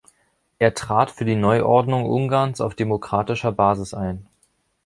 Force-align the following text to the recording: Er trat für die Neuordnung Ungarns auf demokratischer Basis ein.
Er 0.57 0.73
trat 0.73 1.11
für 1.11 1.25
die 1.25 1.35
Neuordnung 1.35 2.09
Ungarns 2.09 2.59
auf 2.59 2.73
demokratischer 2.73 3.51
Basis 3.51 3.93
ein. 3.93 4.25